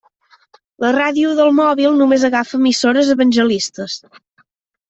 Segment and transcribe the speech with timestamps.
[0.85, 4.01] La ràdio del mòbil només agafa emissores evangelistes.